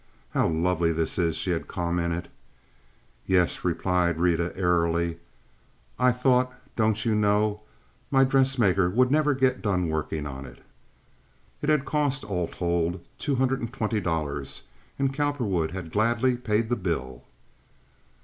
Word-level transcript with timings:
"How 0.31 0.47
lovely 0.47 0.91
this 0.91 1.19
is," 1.19 1.35
she 1.35 1.51
had 1.51 1.67
commented. 1.67 2.27
"Yes," 3.27 3.63
Rita 3.63 3.83
had 3.87 4.19
replied, 4.19 4.53
airily; 4.57 5.19
"I 5.99 6.11
thought, 6.11 6.51
don't 6.75 7.05
you 7.05 7.13
know, 7.13 7.61
my 8.09 8.23
dressmaker 8.23 8.89
would 8.89 9.11
never 9.11 9.35
get 9.35 9.61
done 9.61 9.89
working 9.89 10.25
on 10.25 10.47
it." 10.47 10.63
It 11.61 11.69
had 11.69 11.85
cost, 11.85 12.23
all 12.23 12.47
told, 12.47 12.99
two 13.19 13.35
hundred 13.35 13.59
and 13.59 13.71
twenty 13.71 13.99
dollars, 14.01 14.63
and 14.97 15.13
Cowperwood 15.13 15.69
had 15.69 15.91
gladly 15.91 16.35
paid 16.35 16.69
the 16.69 16.75
bill. 16.75 17.23